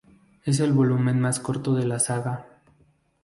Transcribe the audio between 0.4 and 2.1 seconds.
Es el volumen más corto de la